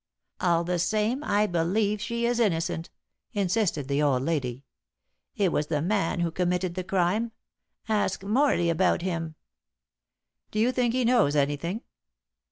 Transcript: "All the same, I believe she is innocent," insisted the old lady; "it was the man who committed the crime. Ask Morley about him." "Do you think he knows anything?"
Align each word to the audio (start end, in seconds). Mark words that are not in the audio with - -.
"All 0.39 0.63
the 0.63 0.79
same, 0.79 1.23
I 1.23 1.45
believe 1.45 2.01
she 2.01 2.25
is 2.25 2.39
innocent," 2.39 2.89
insisted 3.33 3.87
the 3.87 4.01
old 4.01 4.23
lady; 4.23 4.65
"it 5.35 5.51
was 5.51 5.67
the 5.67 5.79
man 5.79 6.21
who 6.21 6.31
committed 6.31 6.73
the 6.73 6.83
crime. 6.83 7.33
Ask 7.87 8.23
Morley 8.23 8.71
about 8.71 9.03
him." 9.03 9.35
"Do 10.49 10.57
you 10.57 10.71
think 10.71 10.95
he 10.95 11.05
knows 11.05 11.35
anything?" 11.35 11.83